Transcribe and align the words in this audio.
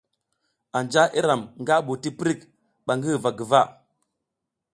Anja 0.77 1.03
iram 1.19 1.41
nga 1.61 1.75
bu 1.85 1.93
tiprik 2.03 2.39
ba 2.85 2.91
ngi 2.97 3.09
huva 3.13 3.29
guva. 3.37 3.61